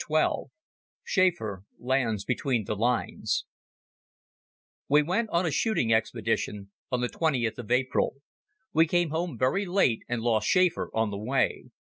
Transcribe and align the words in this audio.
XII 0.09 0.49
Schäfer 1.07 1.65
Lands 1.77 2.25
Between 2.25 2.65
the 2.65 2.75
Lines 2.75 3.45
WE 4.89 5.03
went 5.03 5.29
on 5.29 5.45
a 5.45 5.51
shooting 5.51 5.93
expedition 5.93 6.71
on 6.91 7.01
the 7.01 7.07
twentieth 7.07 7.59
of 7.59 7.69
April. 7.69 8.15
We 8.73 8.87
came 8.87 9.11
home 9.11 9.37
very 9.37 9.67
late 9.67 10.01
and 10.09 10.23
lost 10.23 10.49
Schäfer 10.51 10.87
on 10.95 11.11
the 11.11 11.19
way. 11.19 11.65